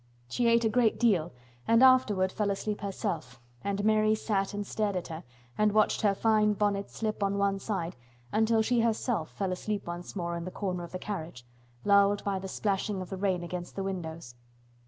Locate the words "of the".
10.83-10.97, 12.99-13.15